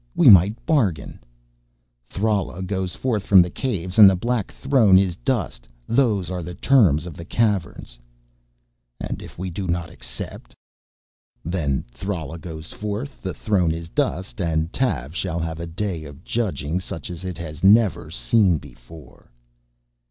[0.15, 1.19] We might bargain"
[2.09, 6.55] "Thrala goes forth from the Caves and the black throne is dust, those are the
[6.55, 7.99] terms of the Caverns."
[8.99, 10.55] "And if we do not accept?"
[11.45, 16.23] "Then Thrala goes forth, the throne is dust and Tav shall have a day of
[16.23, 19.29] judging such as it has never seen before."